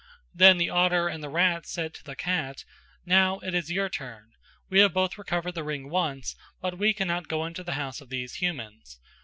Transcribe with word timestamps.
Then 0.33 0.57
the 0.57 0.71
otter 0.71 1.07
and 1.07 1.23
the 1.23 1.29
rat 1.29 1.67
said 1.67 1.93
to 1.93 2.03
the 2.03 2.15
cat 2.15 2.65
"Now 3.05 3.37
it 3.43 3.53
is 3.53 3.71
your 3.71 3.87
turn: 3.87 4.31
we 4.67 4.79
have 4.79 4.93
both 4.95 5.15
recovered 5.15 5.51
the 5.53 5.63
ring 5.63 5.91
once, 5.91 6.35
but 6.59 6.79
we 6.79 6.91
cannot 6.91 7.27
go 7.27 7.45
into 7.45 7.63
the 7.63 7.73
house 7.73 8.01
of 8.01 8.09
these 8.09 8.33
humans. 8.41 8.97